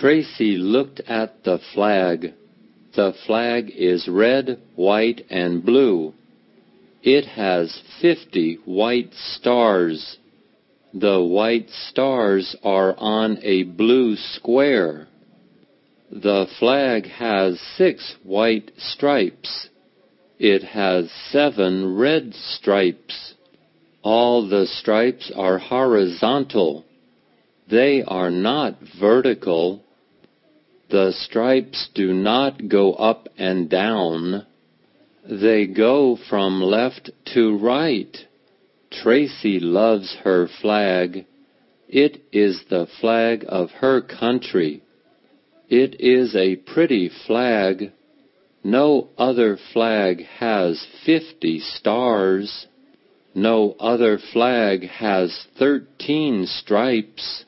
Tracy 0.00 0.56
looked 0.58 1.00
at 1.06 1.42
the 1.44 1.58
flag. 1.72 2.34
The 2.94 3.14
flag 3.26 3.70
is 3.70 4.06
red, 4.08 4.60
white, 4.74 5.24
and 5.30 5.64
blue. 5.64 6.12
It 7.02 7.24
has 7.24 7.80
fifty 8.00 8.58
white 8.66 9.14
stars. 9.14 10.18
The 10.92 11.22
white 11.22 11.70
stars 11.70 12.56
are 12.62 12.94
on 12.98 13.38
a 13.42 13.62
blue 13.62 14.16
square. 14.16 15.08
The 16.10 16.46
flag 16.58 17.06
has 17.06 17.58
six 17.76 18.16
white 18.22 18.72
stripes. 18.76 19.68
It 20.38 20.62
has 20.62 21.10
seven 21.30 21.96
red 21.96 22.34
stripes. 22.34 23.34
All 24.02 24.46
the 24.48 24.66
stripes 24.66 25.32
are 25.34 25.58
horizontal. 25.58 26.84
They 27.68 28.02
are 28.06 28.30
not 28.30 28.76
vertical. 29.00 29.82
The 30.88 31.12
stripes 31.12 31.88
do 31.94 32.12
not 32.12 32.68
go 32.68 32.92
up 32.94 33.28
and 33.36 33.68
down. 33.68 34.46
They 35.28 35.66
go 35.66 36.16
from 36.28 36.62
left 36.62 37.10
to 37.34 37.58
right. 37.58 38.16
Tracy 38.92 39.58
loves 39.58 40.14
her 40.22 40.46
flag. 40.60 41.26
It 41.88 42.22
is 42.32 42.62
the 42.70 42.86
flag 43.00 43.44
of 43.48 43.70
her 43.72 44.00
country. 44.00 44.82
It 45.68 46.00
is 46.00 46.36
a 46.36 46.56
pretty 46.56 47.10
flag. 47.26 47.92
No 48.62 49.08
other 49.18 49.58
flag 49.72 50.24
has 50.38 50.86
fifty 51.04 51.58
stars. 51.58 52.66
No 53.34 53.74
other 53.80 54.18
flag 54.32 54.88
has 54.88 55.46
thirteen 55.58 56.46
stripes. 56.46 57.44